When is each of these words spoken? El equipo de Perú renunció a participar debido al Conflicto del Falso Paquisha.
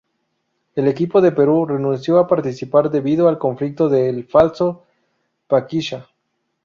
El 0.73 0.87
equipo 0.87 1.21
de 1.21 1.31
Perú 1.31 1.67
renunció 1.67 2.17
a 2.17 2.25
participar 2.27 2.89
debido 2.89 3.29
al 3.29 3.37
Conflicto 3.37 3.87
del 3.87 4.25
Falso 4.25 4.81
Paquisha. 5.45 6.07